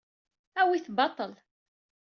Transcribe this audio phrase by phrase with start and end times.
[0.61, 1.33] Awey-t baṭel.